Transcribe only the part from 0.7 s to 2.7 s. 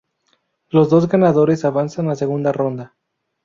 Los dos ganadores avanzan a segunda